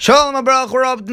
[0.00, 1.12] Shalom Abrach, we're up to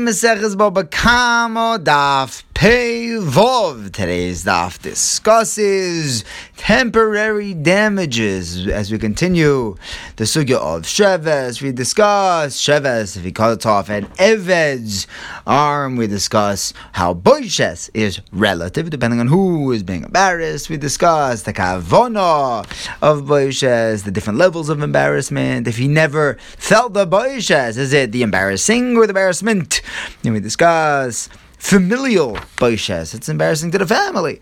[0.55, 3.92] Baba Kamo Daf Pei Vov.
[3.92, 9.76] Today's daf discusses temporary damages as we continue
[10.16, 11.62] the sugya of Sheves.
[11.62, 15.05] We discuss Sheves if he cuts off an Eved's
[15.46, 15.98] arm.
[15.98, 20.68] We discuss how Boishes is relative depending on who is being embarrassed.
[20.68, 22.66] We discuss the Kavona
[23.04, 25.68] of Boishes, the different levels of embarrassment.
[25.68, 29.84] If he never felt the Boishes, is it the embarrassing or the embarrassment?
[30.26, 33.13] And we discuss familial boishes.
[33.13, 34.39] It's embarrassing to the family.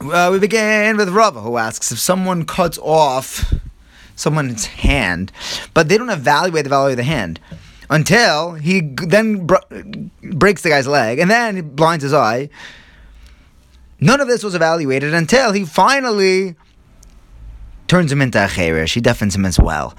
[0.00, 3.52] Uh, we begin with Rava, who asks if someone cuts off
[4.14, 5.32] someone's hand,
[5.74, 7.40] but they don't evaluate the value of the hand
[7.90, 9.56] until he then br-
[10.22, 12.50] breaks the guy's leg and then he blinds his eye.
[14.00, 16.54] None of this was evaluated until he finally
[17.88, 18.94] turns him into a cheresh.
[18.94, 19.96] He deafens him as well.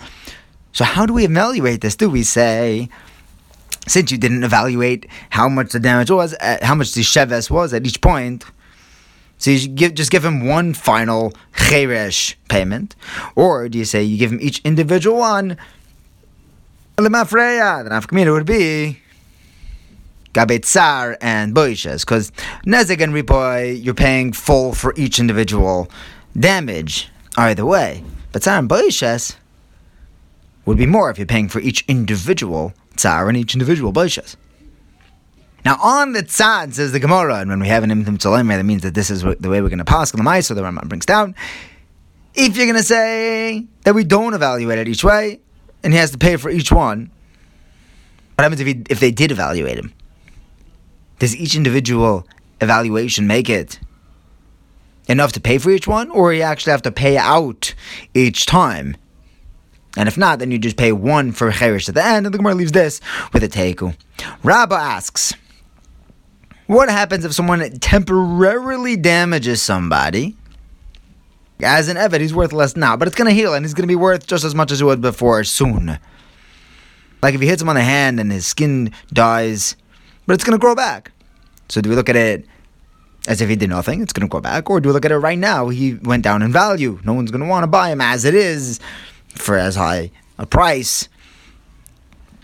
[0.71, 1.95] So how do we evaluate this?
[1.95, 2.89] Do we say
[3.89, 7.73] since you didn't evaluate how much the damage was, uh, how much the sheves was
[7.73, 8.45] at each point,
[9.40, 12.95] so you give, just give him one final cheresh payment,
[13.35, 15.57] or do you say you give him each individual one?
[16.98, 18.99] Lemafreya, the nafkamina would be
[20.34, 22.32] gabetzar and boishes, because
[22.65, 25.90] nezek and ripoy you're paying full for each individual
[26.37, 28.04] damage either way.
[28.32, 29.35] But tsar and boishes
[30.65, 34.35] would be more if you're paying for each individual tsar in each individual baishas.
[35.65, 38.63] Now, on the tzad, says the Gemara, and when we have an imtim tzolem, that
[38.63, 41.05] means that this is the way we're going to pass the so the Rambam brings
[41.05, 41.35] down.
[42.33, 45.39] If you're going to say that we don't evaluate it each way,
[45.83, 47.11] and he has to pay for each one,
[48.35, 49.93] what happens if, he, if they did evaluate him?
[51.20, 52.25] Does each individual
[52.61, 53.79] evaluation make it
[55.09, 57.73] enough to pay for each one, or you actually have to pay out
[58.13, 58.95] each time?
[59.98, 62.37] And if not, then you just pay one for cheresh at the end, and the
[62.37, 63.01] Gemara leaves this
[63.34, 63.95] with a teiku.
[64.44, 65.34] Rabba asks,
[66.68, 70.35] what happens if someone temporarily damages somebody?
[71.61, 73.88] As an Eved, he's worth less now, but it's going to heal, and he's going
[73.88, 75.97] to be worth just as much as he was before soon.
[77.21, 79.75] Like if he hits him on the hand and his skin dies,
[80.25, 81.11] but it's going to grow back.
[81.67, 82.45] So do we look at it
[83.27, 84.01] as if he did nothing?
[84.01, 85.69] It's going to grow back, or do we look at it right now?
[85.69, 87.00] He went down in value.
[87.03, 88.79] No one's going to want to buy him as it is
[89.41, 91.09] for as high a price.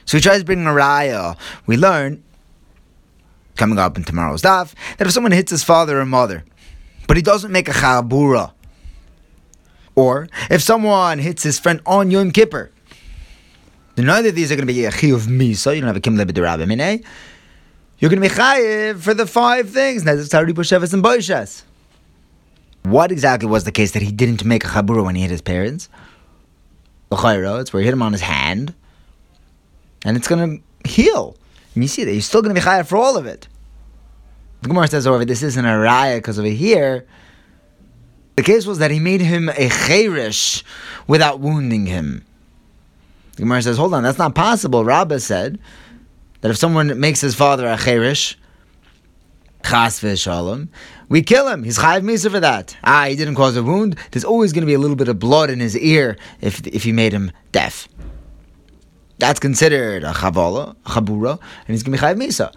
[0.05, 1.37] So he tries to bring a raya.
[1.65, 2.23] We learn,
[3.55, 6.43] coming up in tomorrow's daf, that if someone hits his father or mother,
[7.07, 8.51] but he doesn't make a chabura,
[9.95, 12.69] or if someone hits his friend on Yom Kippur,
[13.97, 15.73] neither of these are going to be a of misa.
[15.73, 20.05] You don't have a kim lebed You're going to be chayiv for the five things.
[20.05, 21.03] and
[22.83, 25.41] What exactly was the case that he didn't make a chabura when he hit his
[25.41, 25.87] parents?
[27.11, 28.73] It's where he hit him on his hand,
[30.03, 31.35] and it's going to heal.
[31.73, 33.47] And you see that he's still going to be chayav for all of it.
[34.61, 37.05] The Gemara says, however, this isn't a raya because over here,
[38.35, 40.63] the case was that he made him a cheresh
[41.07, 42.25] without wounding him.
[43.35, 44.83] The Gemara says, hold on, that's not possible.
[44.83, 45.59] Rabbah said
[46.41, 48.37] that if someone makes his father a cherish,
[49.63, 50.69] chas v'shalom,
[51.09, 51.63] we kill him.
[51.63, 52.75] He's chayiv misa for that.
[52.83, 53.97] Ah, he didn't cause a wound.
[54.11, 56.85] There's always going to be a little bit of blood in his ear if if
[56.85, 57.87] you made him deaf.
[59.17, 62.53] That's considered a chavala, a chabura, and he's going to be chayiv misa.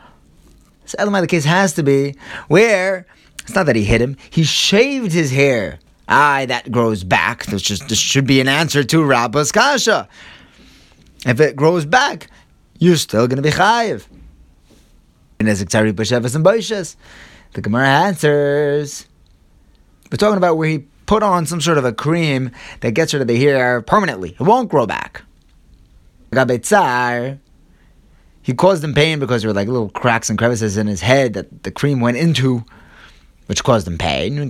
[0.86, 2.16] So Elamai, the case has to be
[2.48, 3.06] where
[3.40, 5.78] it's not that he hit him; he shaved his hair.
[6.08, 7.44] Ah, that grows back.
[7.46, 10.08] This, just, this should be an answer to Rabba's kasha.
[11.26, 12.30] If it grows back,
[12.78, 14.06] you're still going to be chayiv.
[15.38, 15.70] And as and
[17.54, 19.06] the Gemara answers.
[20.10, 22.50] We're talking about where he put on some sort of a cream
[22.80, 24.30] that gets rid of the hair permanently.
[24.30, 25.22] It won't grow back.
[28.42, 31.34] He caused him pain because there were like little cracks and crevices in his head
[31.34, 32.64] that the cream went into,
[33.46, 34.48] which caused him pain.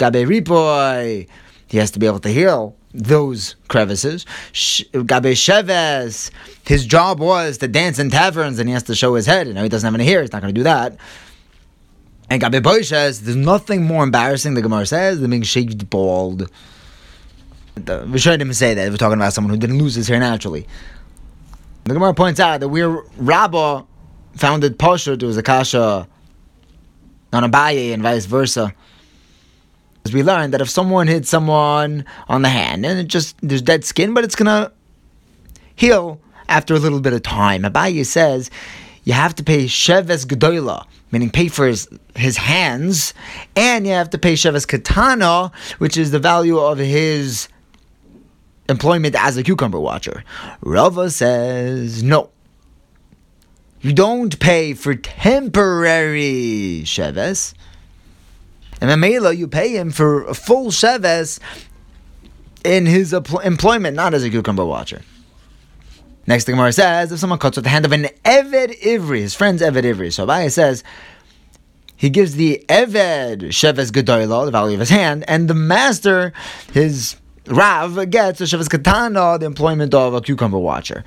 [1.66, 4.24] He has to be able to heal those crevices.
[4.52, 6.30] Gabe sheves,
[6.66, 9.46] his job was to dance in taverns and he has to show his head.
[9.46, 10.96] And now he doesn't have any hair, he's not going to do that.
[12.30, 16.50] And Gabi Boy says there's nothing more embarrassing, the Gemara says, than being shaved bald.
[17.76, 18.90] We shouldn't even say that.
[18.90, 20.66] We're talking about someone who didn't lose his hair naturally.
[21.84, 23.84] The Gemara points out that where Rabbah
[24.34, 26.06] founded Pashut, there was a Kasha
[27.32, 28.74] on and vice versa.
[30.04, 33.62] As we learned that if someone hit someone on the hand and it just there's
[33.62, 34.72] dead skin, but it's gonna
[35.76, 37.62] heal after a little bit of time.
[37.62, 38.50] Abaye says
[39.08, 43.14] you have to pay Sheves Gedoyla, meaning pay for his, his hands,
[43.56, 47.48] and you have to pay Sheves Katana, which is the value of his
[48.68, 50.24] employment as a cucumber watcher.
[50.60, 52.28] Rava says no.
[53.80, 57.54] You don't pay for temporary sheves.
[58.78, 61.40] And then Mela, you pay him for a full sheves
[62.62, 65.00] in his employment, not as a cucumber watcher.
[66.28, 69.34] Next, the Gemara says, if someone cuts with the hand of an Eved Ivri, his
[69.34, 70.84] friend's Eved Ivri, so Abaye says,
[71.96, 76.34] he gives the Eved Sheves Gedoyla, the value of his hand, and the master,
[76.74, 77.16] his
[77.46, 81.02] Rav, gets the Sheves Katana, the employment of a cucumber watcher.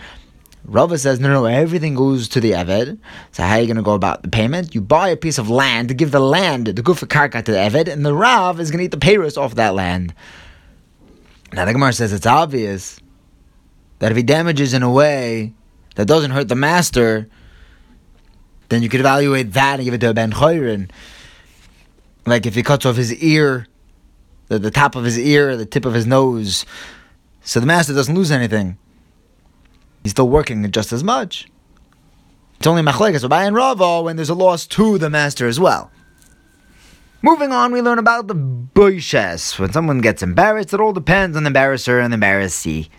[0.65, 2.97] Rava says, no, no, everything goes to the Eved.
[3.31, 4.73] So how are you going to go about the payment?
[4.73, 7.59] You buy a piece of land, to give the land, the Gufa Karka to the
[7.59, 10.15] Eved, and the Rav is going to eat the payros off that land.
[11.53, 12.99] Now the Gemara says it's obvious
[14.01, 15.53] that if he damages in a way
[15.93, 17.29] that doesn't hurt the master,
[18.69, 20.89] then you could evaluate that and give it to a Ben Choyrin.
[22.25, 23.67] Like if he cuts off his ear,
[24.47, 26.65] the, the top of his ear, the tip of his nose,
[27.43, 28.79] so the master doesn't lose anything.
[30.01, 31.47] He's still working just as much.
[32.57, 35.91] It's only Machlekas Rabbi and Rava when there's a loss to the master as well.
[37.21, 39.59] Moving on, we learn about the boishes.
[39.59, 42.89] When someone gets embarrassed, it all depends on the embarrasser and the embarrassee.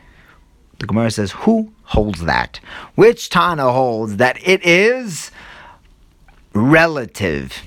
[0.82, 2.58] The Gemara says, who holds that?
[2.96, 5.30] Which Tana holds that it is
[6.54, 7.62] relative?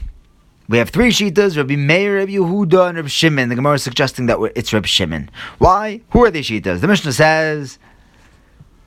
[0.67, 3.47] We have three shitas: Rabbi Meir, Rabbi Yehuda, and Rabbi Shimon.
[3.47, 5.29] The Gemara is suggesting that it's Rabbi Shimon.
[5.59, 6.01] Why?
[6.09, 6.81] Who are these shitas?
[6.81, 7.79] The Mishnah says,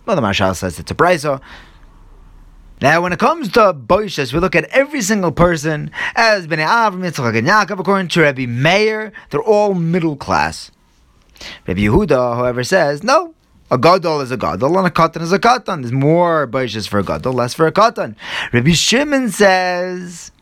[0.04, 1.40] well, the Mashal says it's a brisa.
[2.82, 7.00] Now, when it comes to Boishas, we look at every single person as Bnei Avram,
[7.00, 7.80] Yitzchak, and Yaakov.
[7.80, 10.70] According to Rabbi Meir, they're all middle class.
[11.66, 13.32] Rabbi Yehuda, however, says no.
[13.70, 15.82] A gadol is a gadol and a katan is a katan.
[15.82, 18.16] There's more boishas for a gadol, less for a katan.
[18.52, 20.32] Rabbi Shimon says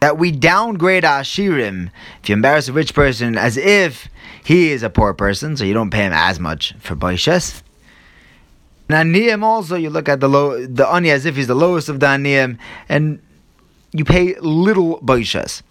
[0.00, 1.90] that we downgrade Ashirim
[2.22, 4.08] if you embarrass a rich person as if
[4.42, 7.62] he is a poor person, so you don't pay him as much for boishas.
[8.88, 11.88] Now Aniyim also, you look at the low, the ani as if he's the lowest
[11.88, 12.58] of the Aniyim,
[12.88, 13.22] and
[13.92, 15.62] you pay little boishas.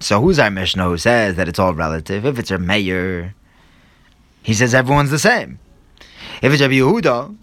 [0.00, 2.24] So who's our Mishnah who says that it's all relative?
[2.24, 3.34] If it's a Meir,
[4.42, 5.58] he says everyone's the same.
[6.42, 7.36] If it's Rabbi Yehuda,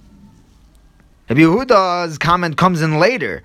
[1.30, 3.44] Rabbi Yehuda's comment comes in later.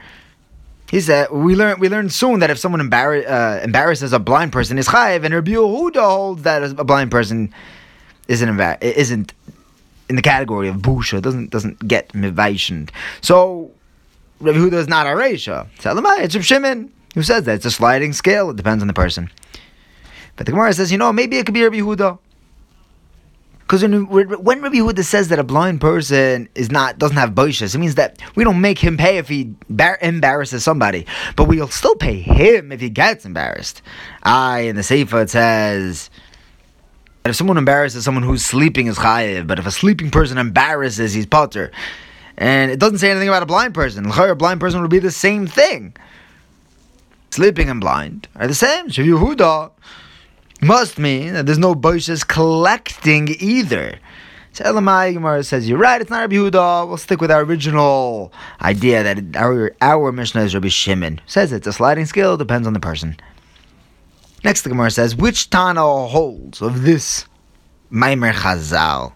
[0.91, 4.77] He said we learn we learn soon that if someone uh, embarrasses a blind person
[4.79, 7.53] is chayiv, and Rabbi Yehuda holds that a blind person
[8.29, 9.33] isn't embar- isn't
[10.09, 12.91] in the category of busha, doesn't doesn't get mivationed.
[13.21, 13.71] So
[14.41, 15.69] Rabbi Huda is not a Reisha.
[15.77, 18.51] It's Rav Shimon who says that it's a sliding scale.
[18.51, 19.31] It depends on the person.
[20.37, 22.19] But the Gemara says, you know, maybe it could be Rabbi Huda.
[23.71, 24.03] Because when,
[24.43, 27.95] when Rabbi Huda says that a blind person is not doesn't have boishas, it means
[27.95, 31.07] that we don't make him pay if he bar- embarrasses somebody,
[31.37, 33.81] but we'll still pay him if he gets embarrassed.
[34.25, 36.11] I in the Sefer it says
[37.25, 41.27] if someone embarrasses someone who's sleeping is chayiv, but if a sleeping person embarrasses, he's
[41.27, 41.71] potter.
[42.37, 44.05] And it doesn't say anything about a blind person.
[44.05, 45.95] A blind person would be the same thing.
[47.31, 48.89] Sleeping and blind are the same.
[48.89, 49.71] Shav Yehuda
[50.63, 53.99] must mean that there's no boishes collecting either.
[54.53, 56.89] So Elamai Gemara says, You're right, it's not Rabbi Yehuda.
[56.89, 61.21] We'll stick with our original idea that our, our Mishnah is Rabbi Shimon.
[61.27, 63.17] Says it's a sliding scale, depends on the person.
[64.43, 67.27] Next, the Gemara says, which Tana holds of this
[67.93, 69.13] Maimer Chazal?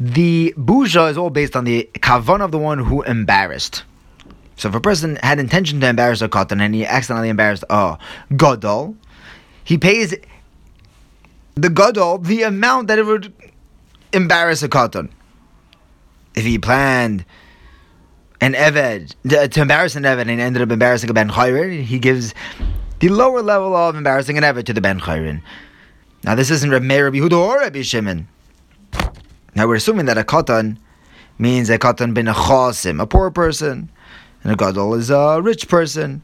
[0.00, 3.84] The Buja is all based on the kavan of the one who embarrassed.
[4.56, 7.98] So if a person had intention to embarrass a katan and he accidentally embarrassed a
[8.34, 8.96] gadol,
[9.64, 10.14] he pays
[11.54, 13.32] the gadol the amount that it would
[14.12, 15.10] embarrass a katan.
[16.34, 17.24] If he planned
[18.40, 19.14] an eved
[19.52, 22.34] to embarrass an eved and ended up embarrassing a ben chayr, he gives
[23.00, 25.42] the lower level of embarrassing an Eved to the Ben Chayrin.
[26.22, 28.28] Now, this isn't Rabbi Meir, Rabbi or Rabbi Shimon.
[29.56, 30.76] Now, we're assuming that a Katan
[31.38, 33.90] means a Katan bin a Chosim, a poor person,
[34.44, 36.20] and a Gadol is a rich person.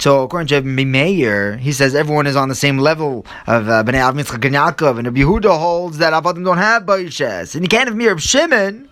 [0.00, 4.00] So, according to Meir, he says everyone is on the same level of uh, Bnei
[4.00, 7.54] Av Mitzchak and Yaakov, and Rabbi Huda holds that Avadim don't have Baishes.
[7.54, 8.88] And you can't have Mir of Shimon,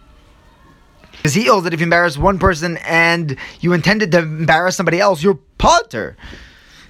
[1.12, 5.00] because he holds that if you embarrass one person and you intended to embarrass somebody
[5.00, 6.14] else, you're potter.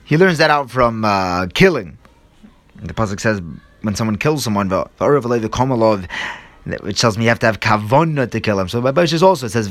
[0.04, 1.96] He learns that out from uh, killing.
[2.82, 3.40] The pasuk says
[3.82, 8.68] when someone kills someone, which tells me you have to have kavona to kill him.
[8.68, 9.68] So by Baishas also it says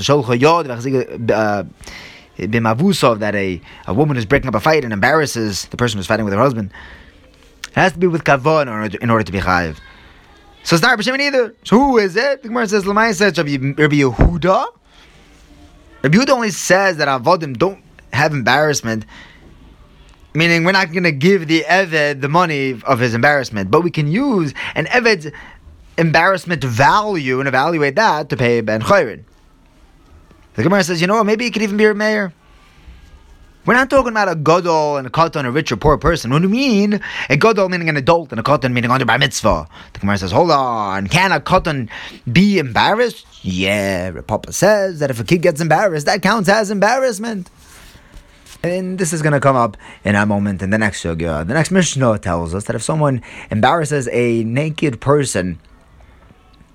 [2.37, 6.07] b'mavusov that a, a woman is breaking up a fight and embarrasses the person who's
[6.07, 6.71] fighting with her husband.
[7.69, 9.77] It has to be with kavon in order to, in order to be chayiv.
[10.63, 11.55] So it's not Rabbi Shimon either.
[11.63, 12.41] So who is it?
[12.41, 14.65] The Gemara says Lamai says Rabbi Yehuda.
[16.03, 19.05] Rabbi Yehuda only says that avodim don't have embarrassment
[20.37, 23.89] Meaning, we're not going to give the Eved the money of his embarrassment, but we
[23.89, 25.31] can use an Eved's
[25.97, 29.23] embarrassment value and evaluate that to pay Ben Chayrin.
[30.57, 31.27] The Gemara says, you know what?
[31.27, 32.33] Maybe it could even be a Meir.
[33.67, 36.31] We're not talking about a gadol and a katan, a rich or poor person.
[36.31, 36.99] What do you mean?
[37.29, 39.67] A gadol meaning an adult and a katan meaning under bar mitzvah.
[39.93, 41.05] The Gemara says, hold on.
[41.07, 41.89] Can a katan
[42.31, 43.27] be embarrassed?
[43.43, 47.51] Yeah, Papa says that if a kid gets embarrassed, that counts as embarrassment.
[48.63, 51.45] And this is going to come up in a moment in the next sugya.
[51.45, 53.21] The next Mishnah tells us that if someone
[53.51, 55.59] embarrasses a naked person,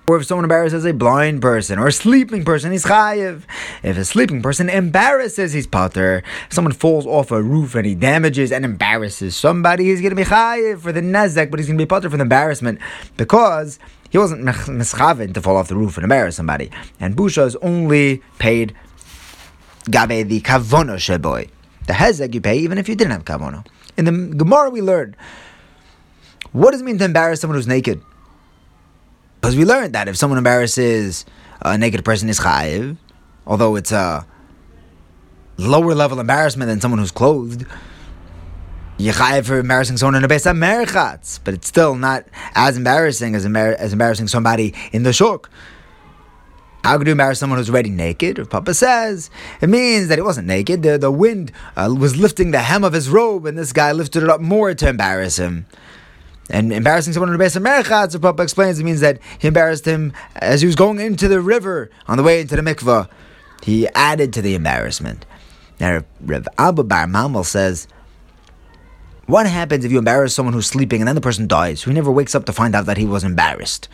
[0.08, 3.42] or if someone embarrasses a blind person or a sleeping person, he's chayiv.
[3.82, 6.24] If a sleeping person embarrasses, he's pater.
[6.48, 10.16] If someone falls off a roof and he damages and embarrasses somebody, he's going to
[10.16, 12.80] be chayiv for the nezek, but he's going to be pater for the embarrassment
[13.16, 13.78] because
[14.10, 16.70] he wasn't mischavin to fall off the roof and embarrass somebody.
[16.98, 18.74] And busha is only paid
[19.84, 21.48] gabe the kavono sheboy.
[21.86, 23.64] The hezek you pay even if you didn't have kavono.
[23.96, 25.16] In the Gemara we learned,
[26.52, 28.02] what does it mean to embarrass someone who's naked?
[29.42, 31.26] Because we learned that if someone embarrasses
[31.62, 32.96] a naked person is chayiv,
[33.44, 34.24] although it's a
[35.56, 37.66] lower level embarrassment than someone who's clothed.
[38.98, 43.44] Yechayev for embarrassing someone in a base merchatz, but it's still not as embarrassing as,
[43.44, 45.50] embar- as embarrassing somebody in the shuk.
[46.84, 48.38] How could you embarrass someone who's already naked?
[48.38, 49.28] If Papa says
[49.60, 50.84] it means that he wasn't naked.
[50.84, 54.22] The, the wind uh, was lifting the hem of his robe, and this guy lifted
[54.22, 55.66] it up more to embarrass him.
[56.52, 59.86] And embarrassing someone in the base of Merchatz, Papa explains, it means that he embarrassed
[59.86, 63.08] him as he was going into the river on the way into the mikvah.
[63.62, 65.24] He added to the embarrassment.
[65.80, 67.88] Now, Rev Abba Bar Memel says,
[69.26, 72.10] what happens if you embarrass someone who's sleeping and then the person dies, who never
[72.10, 73.88] wakes up to find out that he was embarrassed?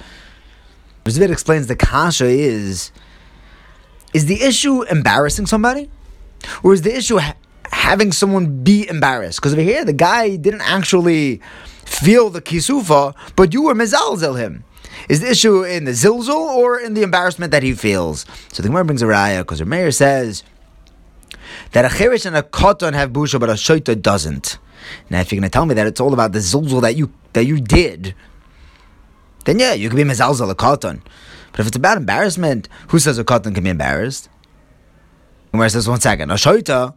[1.04, 2.90] Rizvit explains the kasha is,
[4.12, 5.88] is the issue embarrassing somebody?
[6.64, 7.36] Or is the issue ha-
[7.70, 9.38] having someone be embarrassed?
[9.38, 11.40] Because over here, the guy didn't actually
[11.88, 14.64] feel the kisufa, but you were mezalzel him.
[15.08, 18.26] Is the issue in the zilzul or in the embarrassment that he feels?
[18.52, 20.42] So the Gemara brings a raya because the Meir says
[21.72, 24.58] that a cheresh and a katan have busha, but a shaita doesn't.
[25.10, 27.12] Now, if you're going to tell me that it's all about the zilzul that you
[27.32, 28.14] that you did,
[29.44, 31.00] then yeah, you could be mezalzel a katan.
[31.52, 34.28] But if it's about embarrassment, who says a katan can be embarrassed?
[35.50, 36.94] Where says one second, a shaita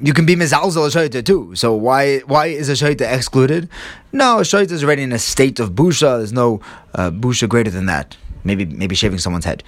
[0.00, 1.54] you can be mizalzel a shaita too.
[1.54, 3.68] So why why is a shaita excluded?
[4.12, 6.18] No, a shaita is already in a state of busha.
[6.18, 6.60] There's no
[6.94, 8.16] uh, busha greater than that.
[8.42, 9.62] Maybe maybe shaving someone's head.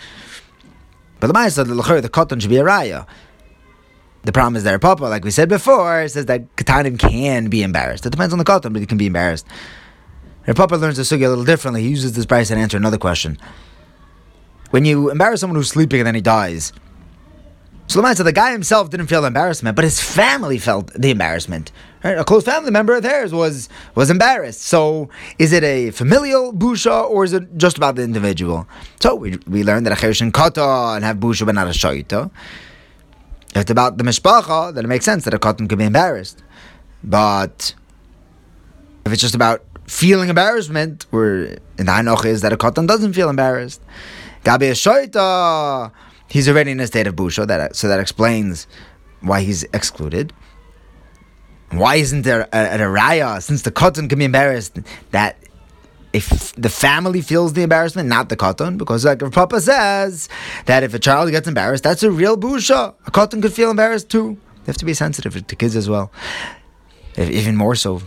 [1.20, 3.06] But the ma'aseh the the katan should be a raya.
[4.24, 8.04] The problem is that Papa, like we said before, says that katanim can be embarrassed.
[8.04, 9.46] It depends on the katan, but he can be embarrassed.
[10.54, 11.82] Papa learns the sugi a little differently.
[11.82, 13.38] He uses this price to answer another question.
[14.70, 16.72] When you embarrass someone who's sleeping and then he dies,
[17.88, 21.70] so the the guy himself didn't feel the embarrassment, but his family felt the embarrassment.
[22.02, 22.18] Right?
[22.18, 24.62] A close family member of theirs was was embarrassed.
[24.62, 28.66] So is it a familial busha or is it just about the individual?
[29.00, 32.30] So we, we learned that a chershin kata and have busha but not a shaita.
[33.54, 36.42] If it's about the mishpacha, then it makes sense that a katan could be embarrassed.
[37.02, 37.74] But
[39.06, 43.12] if it's just about feeling embarrassment, or in the hanoch is that a katan doesn't
[43.12, 43.80] feel embarrassed.
[44.44, 45.92] Gabi a shaita
[46.28, 47.46] he's already in a state of busha.
[47.46, 48.66] That uh, so that explains
[49.20, 50.32] why he's excluded.
[51.70, 54.78] Why isn't there a, a, raya since the katan can be embarrassed
[55.10, 55.36] that
[56.12, 60.28] if the family feels the embarrassment, not the katan, because like if Papa says
[60.66, 62.94] that if a child gets embarrassed, that's a real busha.
[63.06, 64.38] A katan could feel embarrassed too.
[64.64, 66.12] They have to be sensitive to kids as well,
[67.16, 68.00] if, even more so.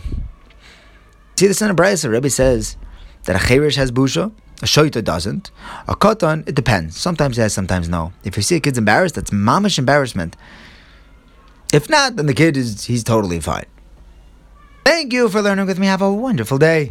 [1.36, 2.10] See this in a brayso.
[2.10, 2.76] Rebbe says
[3.24, 5.50] that a cheresh has busha, a shoita doesn't.
[5.88, 6.96] A katan, it depends.
[6.96, 8.12] Sometimes yes, sometimes no.
[8.24, 10.36] If you see a kid's embarrassed, that's mamish embarrassment.
[11.72, 13.66] If not, then the kid is he's totally fine.
[14.84, 15.86] Thank you for learning with me.
[15.86, 16.88] Have a wonderful day.